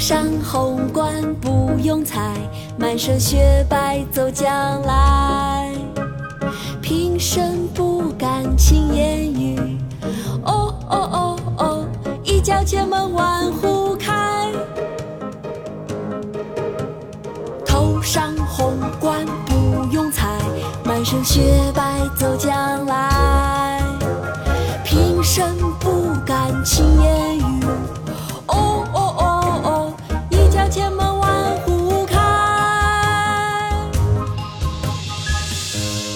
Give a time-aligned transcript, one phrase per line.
[0.00, 1.12] 上红冠
[1.42, 2.34] 不用彩，
[2.78, 5.70] 满身雪白走将来。
[6.80, 9.78] 平生不敢轻言语，
[10.42, 11.86] 哦哦哦哦，
[12.24, 14.50] 一脚千门万户开。
[17.66, 20.38] 头上红冠不用彩，
[20.82, 21.42] 满身雪
[21.74, 23.19] 白走将来。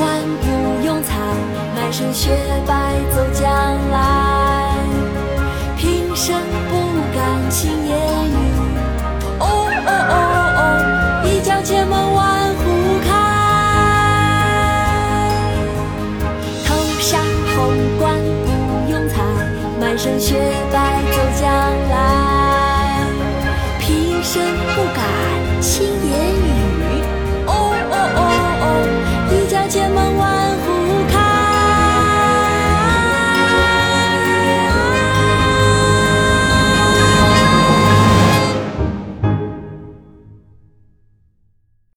[0.00, 0.08] 冠
[0.40, 0.46] 不
[0.82, 1.12] 用彩，
[1.76, 2.30] 满身雪
[2.66, 3.52] 白走将
[3.90, 4.74] 来。
[5.76, 6.72] 平生不
[7.14, 8.34] 敢轻言语，
[9.40, 9.44] 哦
[9.86, 10.14] 哦哦
[10.56, 10.62] 哦，
[11.26, 12.62] 一叫千门万户
[13.04, 13.08] 开。
[16.66, 17.20] 头上
[17.54, 17.58] 红
[17.98, 18.48] 冠不
[18.90, 19.20] 用裁，
[19.78, 20.34] 满身雪
[20.72, 21.44] 白走将
[21.90, 21.92] 来。
[23.78, 24.40] 平生
[24.74, 24.80] 不